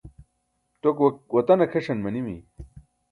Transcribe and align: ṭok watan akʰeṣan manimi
ṭok 0.81 0.99
watan 1.33 1.63
akʰeṣan 1.65 1.99
manimi 2.01 2.37